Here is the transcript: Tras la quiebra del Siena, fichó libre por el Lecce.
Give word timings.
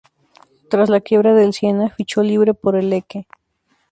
Tras 0.71 0.89
la 0.89 0.99
quiebra 1.01 1.35
del 1.35 1.53
Siena, 1.53 1.91
fichó 1.91 2.23
libre 2.23 2.55
por 2.55 2.75
el 2.75 2.89
Lecce. 2.89 3.27